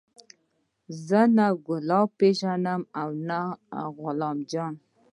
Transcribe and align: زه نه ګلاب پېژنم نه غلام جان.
زه 1.07 1.21
نه 1.37 1.47
ګلاب 1.65 2.09
پېژنم 2.19 2.81
نه 3.27 3.39
غلام 3.99 4.37
جان. 4.51 4.73